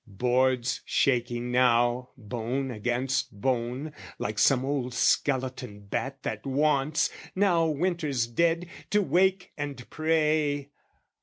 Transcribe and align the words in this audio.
boards, 0.07 0.81
shaking 0.83 1.51
now, 1.51 2.09
Bone 2.17 2.71
against 2.71 3.39
bone, 3.39 3.93
like 4.17 4.39
some 4.39 4.65
old 4.65 4.95
skeleton 4.95 5.81
bat 5.85 6.23
That 6.23 6.43
wants, 6.43 7.11
now 7.35 7.67
winter's 7.67 8.25
dead, 8.25 8.67
to 8.89 9.03
wake 9.03 9.53
and 9.59 9.87
prey! 9.91 10.71